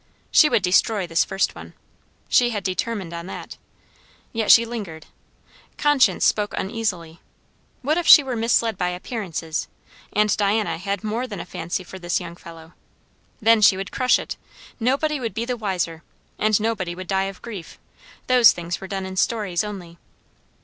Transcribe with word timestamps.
She 0.31 0.49
would 0.49 0.63
destroy 0.63 1.05
this 1.05 1.23
first 1.23 1.53
one. 1.53 1.75
She 2.27 2.49
had 2.49 2.63
determined 2.63 3.13
on 3.13 3.27
that. 3.27 3.57
Yet 4.33 4.49
she 4.49 4.65
lingered. 4.65 5.05
Conscience 5.77 6.25
spoke 6.25 6.55
uneasily. 6.57 7.19
What 7.83 7.99
if 7.99 8.07
she 8.07 8.23
were 8.23 8.35
misled 8.35 8.79
by 8.79 8.89
appearances, 8.89 9.67
and 10.11 10.35
Diana 10.35 10.79
had 10.79 11.03
more 11.03 11.27
than 11.27 11.39
a 11.39 11.45
fancy 11.45 11.83
for 11.83 11.99
this 11.99 12.19
young 12.19 12.35
fellow? 12.35 12.73
Then 13.43 13.61
she 13.61 13.77
would 13.77 13.91
crush 13.91 14.17
it! 14.17 14.37
Nobody 14.79 15.19
would 15.19 15.35
be 15.35 15.45
the 15.45 15.55
wiser, 15.55 16.01
and 16.39 16.59
nobody 16.59 16.95
would 16.95 17.05
die 17.05 17.25
of 17.25 17.43
grief; 17.43 17.77
those 18.25 18.53
things 18.53 18.81
were 18.81 18.87
done 18.87 19.05
in 19.05 19.15
stories 19.17 19.63
only. 19.63 19.99